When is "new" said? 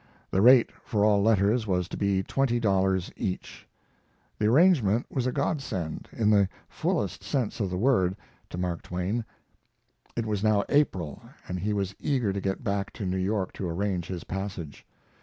13.05-13.15